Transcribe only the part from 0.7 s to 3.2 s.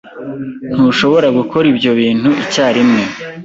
Ntushobora gukora ibyo bintu icyarimwe.